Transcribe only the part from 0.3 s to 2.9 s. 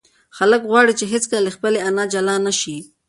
هلک غواړي چې هیڅکله له خپلې انا جلا نشي.